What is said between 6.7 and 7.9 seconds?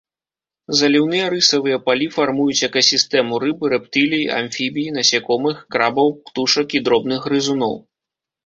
і дробных грызуноў.